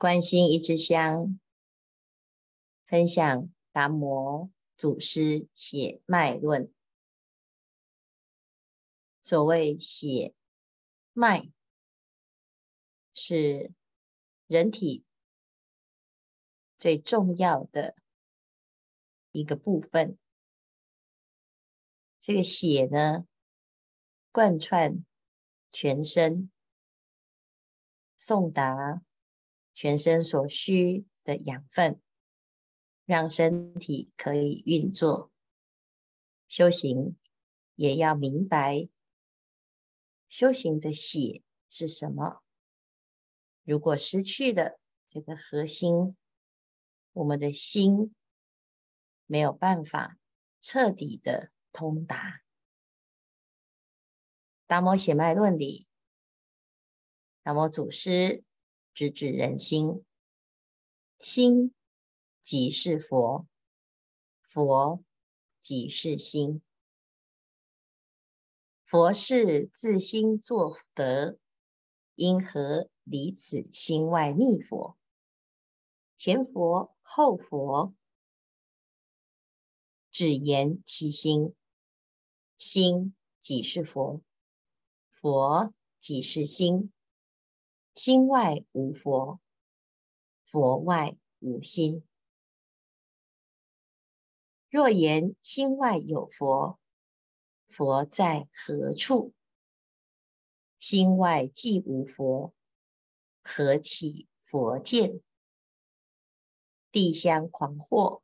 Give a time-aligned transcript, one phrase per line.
[0.00, 1.38] 关心一支香，
[2.86, 6.72] 分享达摩祖师血脉论。
[9.20, 10.34] 所谓血
[11.12, 11.52] 脉，
[13.12, 13.74] 是
[14.46, 15.04] 人体
[16.78, 17.94] 最重要的
[19.32, 20.16] 一个部分。
[22.22, 23.26] 这个血呢，
[24.32, 25.04] 贯穿
[25.70, 26.50] 全身，
[28.16, 29.02] 送达。
[29.80, 32.02] 全身所需的养分，
[33.06, 35.32] 让身体可以运作。
[36.48, 37.16] 修行
[37.76, 38.90] 也要明白，
[40.28, 42.42] 修行的血是什么。
[43.64, 46.14] 如果失去了这个核心，
[47.14, 48.14] 我们的心
[49.24, 50.18] 没有办法
[50.60, 52.42] 彻底的通达。
[54.66, 55.86] 达摩血脉论里，
[57.42, 58.44] 达摩祖师。
[58.92, 60.04] 直指人心，
[61.18, 61.74] 心
[62.42, 63.46] 即是佛，
[64.42, 65.02] 佛
[65.60, 66.62] 即是心。
[68.84, 71.38] 佛是自心作得，
[72.16, 74.98] 因何离此心外觅佛？
[76.16, 77.94] 前佛后佛，
[80.10, 81.54] 只言其心，
[82.58, 84.20] 心即是佛，
[85.08, 86.92] 佛即是心。
[87.94, 89.40] 心外无佛，
[90.46, 92.02] 佛外无心。
[94.70, 96.78] 若言心外有佛，
[97.68, 99.34] 佛在何处？
[100.78, 102.54] 心外既无佛，
[103.42, 105.20] 何起佛见？
[106.92, 108.22] 地相狂惑，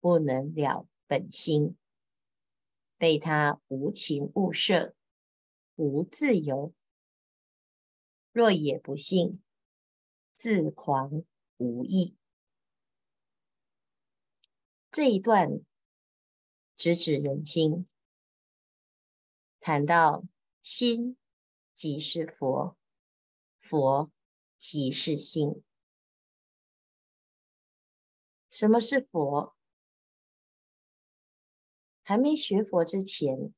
[0.00, 1.76] 不能了本心，
[2.98, 4.94] 被他无情物摄，
[5.74, 6.72] 无自由。
[8.38, 9.42] 若也不信，
[10.36, 11.24] 自狂
[11.56, 12.16] 无益。
[14.92, 15.64] 这一段
[16.76, 17.88] 直指人心，
[19.58, 20.22] 谈到
[20.62, 21.16] 心
[21.74, 22.76] 即是佛，
[23.58, 24.12] 佛
[24.56, 25.64] 即是心。
[28.50, 29.56] 什么是佛？
[32.04, 33.52] 还没学佛之前，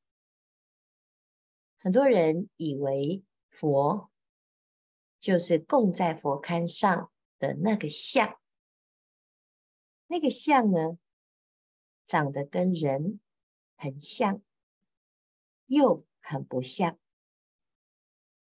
[1.76, 4.09] 很多人以为佛。
[5.20, 8.40] 就是供在佛龛上的那个像，
[10.06, 10.98] 那个像呢，
[12.06, 13.20] 长得跟人
[13.76, 14.42] 很像，
[15.66, 16.98] 又很不像，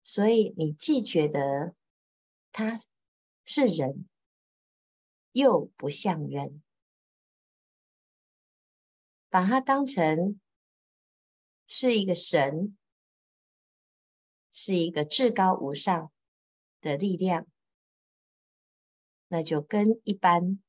[0.05, 1.75] 所以你既觉得
[2.53, 2.79] 他
[3.43, 4.07] 是人，
[5.33, 6.63] 又不像人，
[9.29, 10.39] 把它当成
[11.67, 12.77] 是一个神，
[14.53, 16.11] 是一个至高无上。
[16.81, 17.47] 的力量，
[19.27, 20.61] 那就跟一般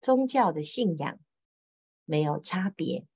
[0.00, 1.18] 宗教的信仰
[2.04, 3.06] 没有差别。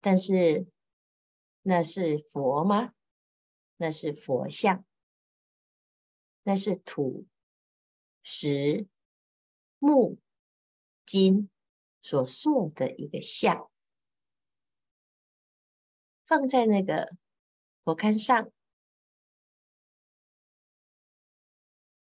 [0.00, 0.66] 但是，
[1.62, 2.94] 那是佛吗？
[3.76, 4.84] 那是佛像，
[6.42, 7.26] 那是土、
[8.22, 8.88] 石、
[9.78, 10.18] 木、
[11.04, 11.50] 金
[12.00, 13.70] 所塑的一个像，
[16.26, 17.16] 放在那个。
[17.88, 18.52] 佛龛上，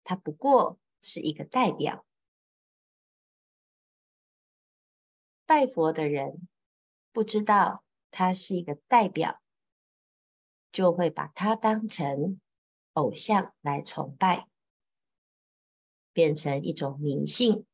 [0.04, 2.08] 它不过是一个代表。
[5.46, 6.48] 拜佛的人
[7.12, 9.40] 不知道它是一个代表，
[10.72, 12.42] 就会把它当成
[12.94, 14.48] 偶像来崇拜，
[16.12, 17.68] 变成一种迷信。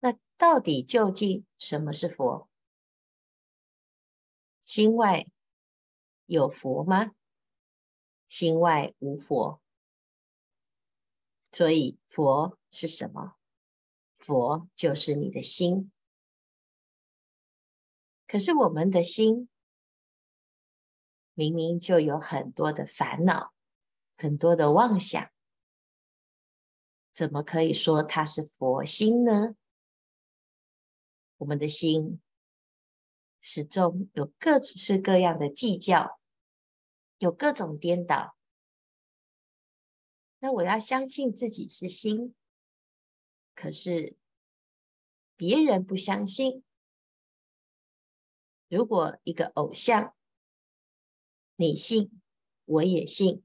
[0.00, 2.47] 那到底究竟什么是佛？
[4.68, 5.26] 心外
[6.26, 7.12] 有佛吗？
[8.28, 9.62] 心外无佛。
[11.50, 13.38] 所以佛是什么？
[14.18, 15.90] 佛就是你的心。
[18.26, 19.48] 可是我们的心
[21.32, 23.54] 明明就有很多的烦恼，
[24.18, 25.32] 很多的妄想，
[27.14, 29.56] 怎么可以说它是佛心呢？
[31.38, 32.20] 我们的心。
[33.40, 36.20] 始终有各式各样的计较，
[37.18, 38.36] 有各种颠倒。
[40.40, 42.34] 那我要相信自己是心，
[43.54, 44.16] 可是
[45.36, 46.62] 别人不相信。
[48.68, 50.14] 如果一个偶像，
[51.56, 52.20] 你信，
[52.66, 53.42] 我也信，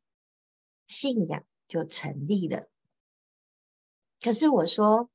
[0.85, 2.69] 信仰就成立了。
[4.19, 5.09] 可是我说，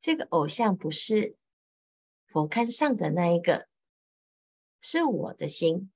[0.00, 1.36] 这个偶像不是。
[2.26, 3.68] 佛龛上的那一个
[4.80, 5.90] 是我的心，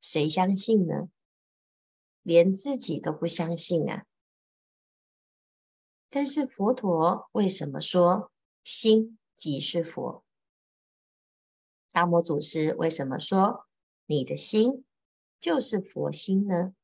[0.00, 1.10] 谁相信呢？
[2.22, 4.06] 连自己都不相信啊！
[6.08, 8.30] 但是佛陀为什么说
[8.62, 10.24] 心即是佛？
[11.90, 13.66] 达摩祖师为什么说
[14.06, 14.84] 你的心
[15.40, 16.74] 就是佛心呢？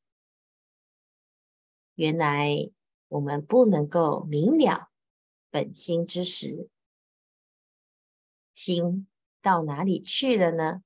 [1.95, 2.71] 原来
[3.07, 4.89] 我们不能够明了
[5.49, 6.69] 本心之时，
[8.57, 9.07] 心
[9.39, 10.81] 到哪里去了呢？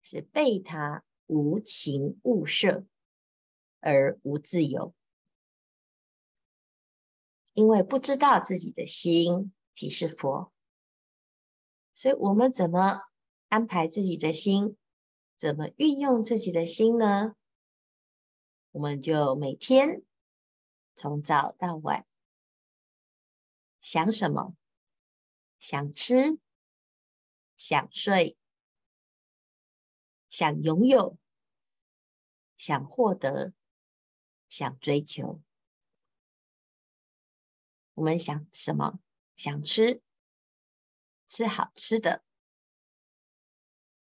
[0.00, 2.86] 是被他无情物摄
[3.80, 4.94] 而无自由，
[7.52, 10.52] 因为不知道自己的心即是佛，
[11.94, 13.00] 所以我们怎么
[13.48, 14.76] 安排自己的心？
[15.36, 17.34] 怎么运用自己的心呢？
[18.70, 20.04] 我们就每天
[20.94, 22.06] 从早到晚
[23.80, 24.54] 想什么？
[25.58, 26.38] 想吃，
[27.58, 28.38] 想睡，
[30.30, 31.18] 想拥有，
[32.56, 33.52] 想获得。
[34.48, 35.42] 想追求，
[37.92, 38.98] 我们想什么？
[39.36, 40.00] 想吃，
[41.26, 42.22] 吃好吃的；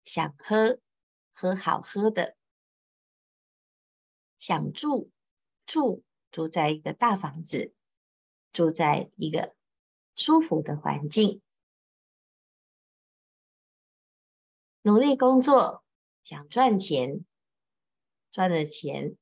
[0.05, 0.79] 想喝，
[1.35, 2.37] 喝好喝的；
[4.39, 5.11] 想住，
[5.67, 7.75] 住住在一个大房子，
[8.53, 9.57] 住在一个
[10.15, 11.41] 舒服的环境；
[14.83, 15.85] 努力工作，
[16.25, 17.25] 想赚钱，
[18.33, 19.17] 赚了钱。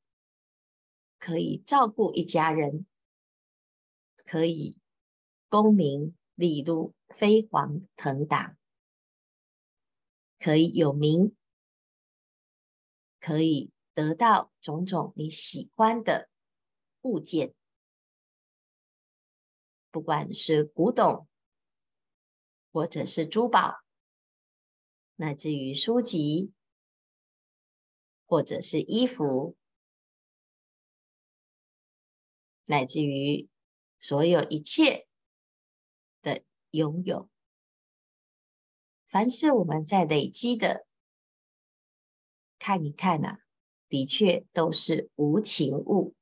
[1.19, 2.87] 可以照顾一家人，
[4.19, 4.79] 可以
[5.49, 8.57] 功名利禄、飞黄腾达，
[10.39, 11.35] 可以有名，
[13.19, 16.29] 可以得到种种你喜欢的
[17.01, 17.53] 物件，
[19.91, 21.27] 不管是古董，
[22.71, 23.81] 或者是珠宝，
[25.21, 26.53] 乃至于书籍，
[28.25, 29.57] 或者是衣服。
[32.67, 33.49] 乃至于
[33.99, 35.09] 所有一切
[36.23, 37.29] 的拥有，
[39.09, 40.87] 凡是我们在累积的，
[42.61, 43.41] 看一看啊，
[43.89, 46.15] 的确都是无情物。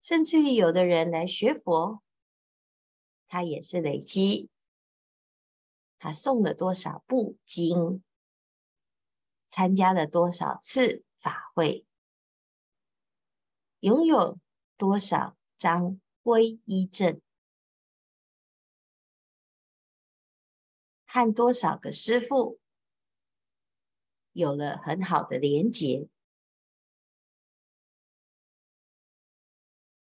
[0.00, 2.02] 甚至于有的人来学佛，
[3.26, 4.48] 他也是累积，
[6.06, 8.00] 他诵了多少部经，
[9.48, 11.84] 参加了多少次法会。
[13.80, 14.38] 拥有
[14.76, 17.20] 多少张皈依证，
[21.06, 22.60] 和多少个师父
[24.30, 26.08] 有了很好的连结，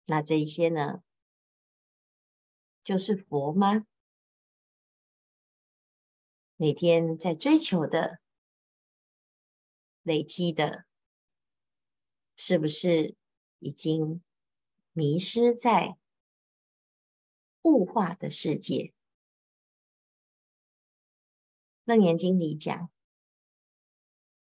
[0.06, 1.04] 那这一些呢，
[2.82, 3.86] 就是佛吗？
[6.62, 8.20] 每天在追求的、
[10.02, 10.86] 累积的，
[12.36, 13.16] 是不是？
[13.58, 14.22] 已经
[14.92, 15.98] 迷失在
[17.62, 18.94] 物化的世界。
[21.82, 22.92] 楞严经里讲：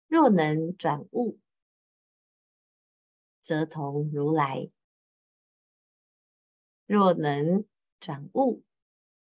[0.06, 1.40] 若能转物，
[3.42, 4.70] 则同如来；
[6.84, 7.64] 若能
[7.98, 8.62] 转物，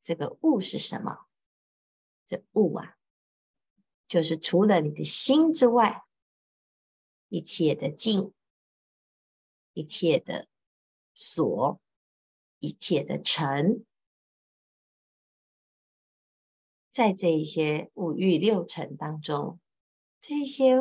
[0.03, 1.24] 这个物是什么？
[2.25, 2.97] 这物啊，
[4.07, 6.03] 就是除了你的心之外，
[7.29, 8.33] 一切的境。
[9.77, 10.47] 一切的
[11.13, 11.81] 所，
[12.59, 13.85] 一切的尘，
[16.93, 19.59] 在这一些五欲六尘当中，
[20.21, 20.77] 这些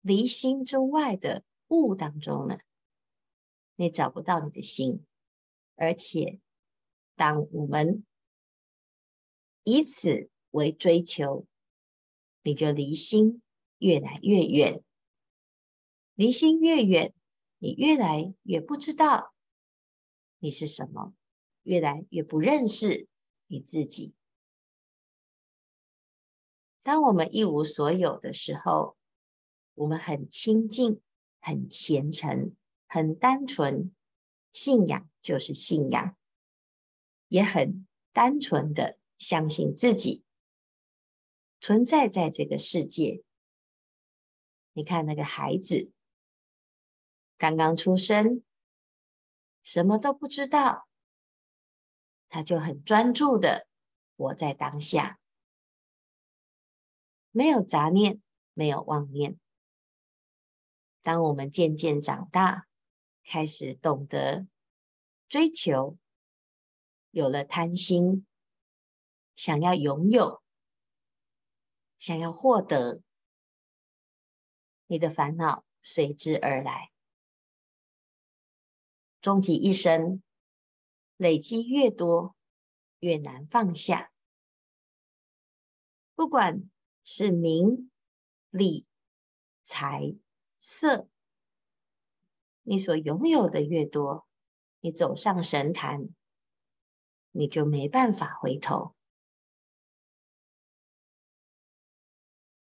[0.00, 2.60] 离心之外的物当中呢，
[3.74, 5.04] 你找不到你的心，
[5.74, 6.38] 而且
[7.16, 8.06] 当我们
[9.64, 11.46] 以此为追求，
[12.42, 13.42] 你就离心
[13.78, 14.82] 越来越远，
[16.14, 17.14] 离心越远。
[17.58, 19.32] 你越来越不知道
[20.40, 21.14] 你是什么，
[21.62, 23.06] 越来越不认识
[23.46, 24.14] 你自己。
[26.82, 28.96] 当我们一无所有的时候，
[29.74, 31.00] 我们很清净、
[31.40, 32.56] 很虔诚、
[32.88, 33.94] 很单纯，
[34.52, 36.16] 信仰就是信仰，
[37.28, 40.24] 也很单纯的相信自己
[41.60, 43.22] 存在在这个世界。
[44.72, 45.92] 你看那个孩子。
[47.38, 48.44] 刚刚出生，
[49.64, 50.88] 什么都不知道，
[52.28, 53.66] 他就很专注的
[54.16, 55.18] 活在当下，
[57.32, 58.22] 没有杂念，
[58.54, 59.40] 没有妄念。
[61.00, 62.68] 当我们渐渐长大，
[63.24, 64.46] 开始懂得
[65.28, 65.98] 追求，
[67.10, 68.24] 有了贪心，
[69.34, 70.42] 想要拥有，
[71.98, 73.02] 想要获得，
[74.86, 76.90] 你的烦恼随之而来。
[79.20, 80.22] 终其一生，
[81.16, 82.34] 累积越多，
[82.98, 84.12] 越难放下。
[86.14, 86.68] 不管
[87.04, 87.90] 是名、
[88.50, 88.86] 利、
[89.62, 90.16] 财、
[90.58, 91.08] 色，
[92.62, 94.26] 你所拥有的越多，
[94.80, 96.08] 你走上神坛，
[97.30, 98.94] 你就没办法回头。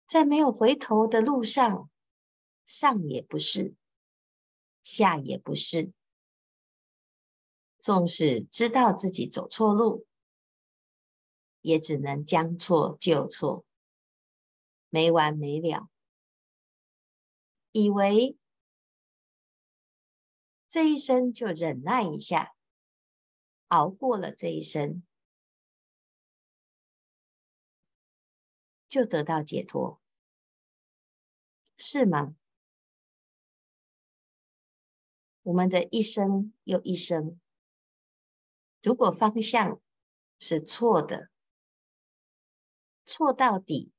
[0.07, 1.89] 在没有回头的路上，
[2.65, 3.75] 上也不是，
[4.83, 5.91] 下也不是。
[7.79, 10.07] 纵使知道自己走错路，
[11.61, 13.65] 也只能将错就错，
[14.89, 15.89] 没完没了。
[17.71, 18.37] 以为
[20.67, 22.55] 这一生就忍耐一下，
[23.67, 25.03] 熬过了这一生，
[28.95, 29.99] 就得到解脱，
[31.75, 32.37] 是吗？
[35.41, 37.37] 我们的一生又一生，
[38.81, 39.81] 如果方向
[40.39, 41.29] 是错的，
[43.05, 43.91] 错到底，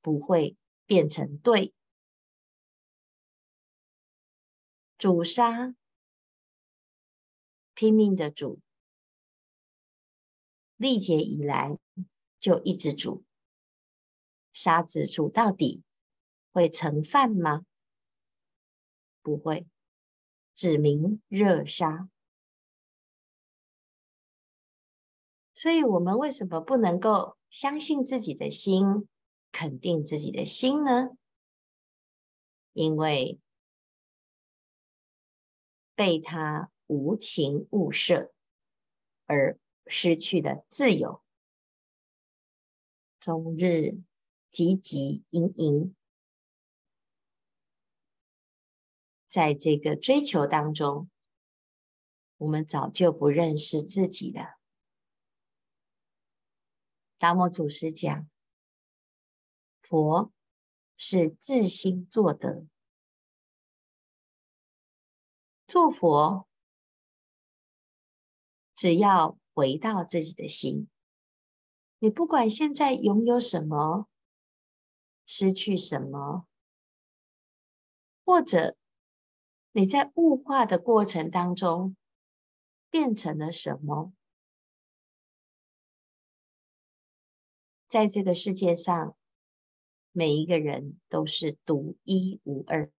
[0.00, 1.74] 不会变成对。
[4.96, 5.74] 主杀，
[7.74, 8.62] 拼命的主，
[10.78, 11.78] 历劫以来。
[12.40, 13.22] 就一直煮，
[14.52, 15.82] 沙子煮到底
[16.50, 17.66] 会成饭吗？
[19.22, 19.66] 不会，
[20.54, 22.08] 指名热沙。
[25.54, 29.06] 所以，我们为什么不能够相信自己的心，
[29.52, 31.10] 肯定自己的心呢？
[32.72, 33.38] 因为
[35.94, 38.32] 被他无情物摄
[39.26, 41.22] 而失去了自由。
[43.20, 44.00] 终日
[44.50, 45.94] 汲汲营营，
[49.28, 51.10] 在这个追求当中，
[52.38, 54.58] 我们早就不认识自己了。
[57.18, 58.26] 达摩祖师讲，
[59.82, 60.32] 佛
[60.96, 62.66] 是自心作得，
[65.66, 66.48] 做佛
[68.74, 70.88] 只要回到自己的心。
[72.02, 74.08] 你不管现在拥有什么，
[75.26, 76.46] 失去什么，
[78.24, 78.74] 或者
[79.72, 81.94] 你在物化的过程当中
[82.88, 84.14] 变成了什么，
[87.86, 89.14] 在这个世界上，
[90.10, 92.90] 每一个人都是独一无二。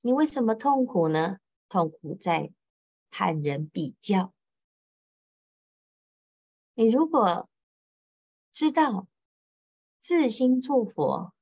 [0.00, 1.38] 你为什么痛苦呢？
[1.68, 2.52] 痛苦在
[3.12, 4.34] 和人比较。
[6.74, 7.48] 你如果
[8.52, 9.06] 知道
[9.98, 11.34] 自心做佛，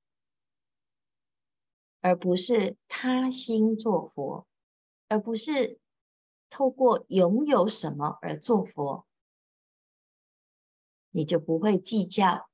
[2.00, 4.46] 而不是他心做佛，
[5.08, 5.78] 而不是
[6.50, 9.06] 透过拥有什么而做佛，
[11.10, 12.48] 你就不会计较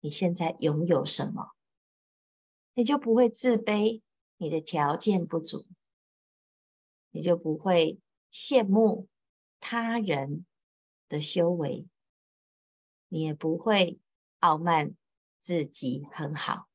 [0.00, 1.52] 你现在拥有什么，
[2.74, 4.02] 你就不会自卑
[4.36, 5.66] 你的条件不足，
[7.10, 8.00] 你就不会
[8.32, 9.08] 羡慕
[9.60, 10.46] 他人
[11.08, 11.86] 的修为。
[13.14, 14.00] 你也不会
[14.40, 14.96] 傲慢
[15.38, 16.68] 自己很好，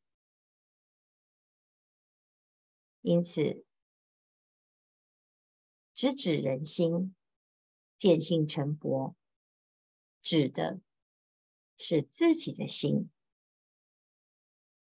[3.02, 3.66] 因此
[5.94, 7.14] 直指人心，
[7.98, 9.18] 见性成佛，
[10.22, 10.80] 指的
[11.78, 13.12] 是自己的心。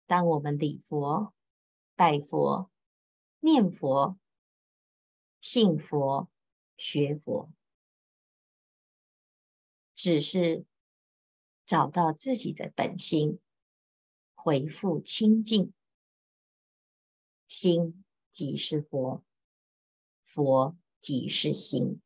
[0.06, 1.34] 当我们礼佛、
[1.96, 2.70] 拜佛、
[3.40, 4.20] 念佛、
[5.40, 6.30] 信佛、
[6.76, 7.50] 学佛，
[9.96, 10.66] 只是。
[11.68, 13.42] 找到自己的本心，
[14.34, 15.74] 回复清净，
[17.50, 19.22] 心即是佛，
[20.24, 22.02] 佛即是心。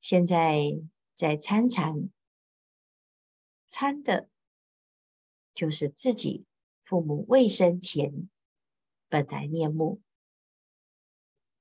[0.00, 0.80] 现在
[1.14, 2.08] 在参禅，
[3.66, 4.30] 参的，
[5.54, 6.46] 就是自己
[6.82, 8.30] 父母未生前
[9.08, 10.00] 本来面目，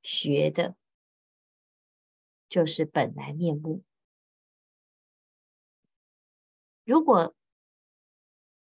[0.01, 0.77] 学的。
[2.47, 3.83] 就是本来面目。
[6.83, 7.35] 如果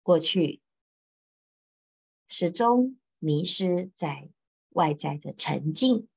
[0.03, 0.61] 过去
[2.29, 4.31] 始终迷失在
[4.71, 6.09] 外在的沉静，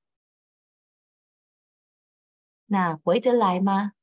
[2.66, 3.94] 那回得来吗？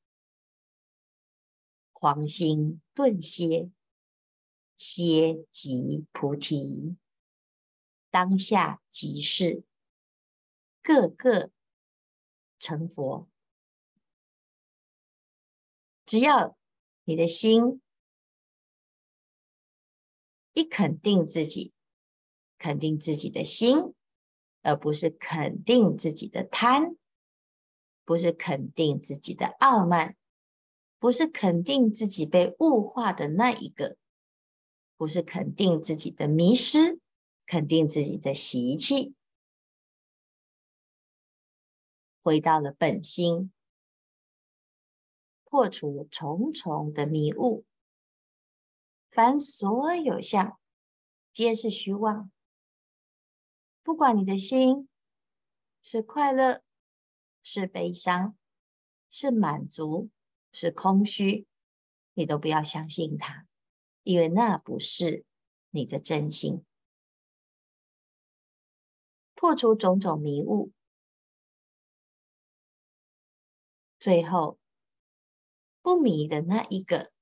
[1.92, 3.71] 狂心顿歇，
[4.76, 6.97] 歇即菩提，
[8.11, 9.64] 当下即是，
[10.82, 11.50] 个个
[12.59, 13.28] 成佛。
[16.12, 16.59] 只要
[17.04, 17.81] 你的心
[20.52, 21.73] 一肯定自己，
[22.59, 23.95] 肯定自己的心，
[24.61, 26.99] 而不是肯定自己的贪，
[28.04, 30.14] 不是肯定自己的傲慢，
[30.99, 33.97] 不是肯定自己被物化的那一个，
[34.99, 37.00] 不是肯定自己的迷失，
[37.47, 39.14] 肯定自己的习气，
[42.21, 43.50] 回到了本心。
[45.52, 47.66] 破除重重的迷雾，
[49.11, 50.59] 凡所有相，
[51.30, 52.32] 皆是虚妄。
[53.82, 54.88] 不管你的心
[55.82, 56.62] 是快乐，
[57.42, 58.35] 是悲伤，
[59.11, 60.09] 是满足，
[60.52, 61.47] 是空虚，
[62.14, 63.47] 你都不要相信它，
[64.04, 65.26] 因为那不是
[65.68, 66.64] 你的真心。
[69.35, 70.73] 破除种种迷雾，
[74.00, 74.59] 最后。
[75.83, 77.12] 不迷的那一个，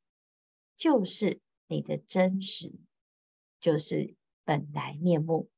[0.77, 2.75] 就是你的真实，
[3.59, 4.15] 就是
[4.45, 5.51] 本来面目。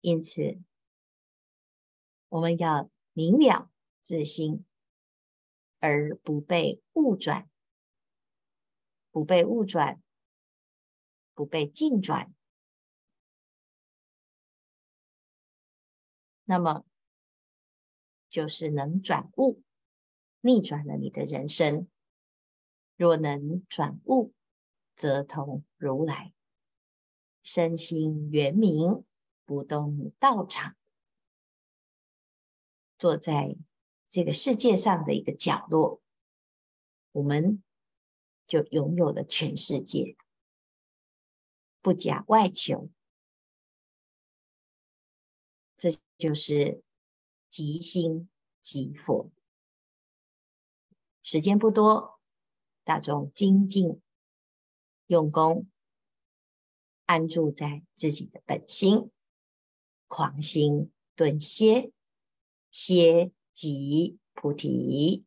[0.00, 0.62] 因此，
[2.28, 3.70] 我们要明了
[4.00, 4.64] 自心，
[5.78, 7.50] 而不被物转，
[9.10, 10.02] 不被物转，
[11.34, 12.32] 不被境转。
[16.44, 16.86] 那么，
[18.30, 19.65] 就是能转物。
[20.40, 21.88] 逆转了你的人生，
[22.96, 24.32] 若能转物，
[24.94, 26.32] 则同如来，
[27.42, 29.04] 身心圆明，
[29.44, 30.76] 不动道场，
[32.96, 33.56] 坐在
[34.08, 36.00] 这个世界上的一个角落，
[37.12, 37.62] 我们
[38.46, 40.16] 就拥有了全世界，
[41.80, 42.88] 不假外求，
[45.76, 46.82] 这就是
[47.48, 49.30] 即心即佛。
[51.28, 52.20] 时间不多，
[52.84, 54.00] 大众精进
[55.08, 55.66] 用功，
[57.04, 59.10] 安住在自己的本心，
[60.06, 61.90] 狂心顿歇，
[62.70, 65.25] 歇即菩提。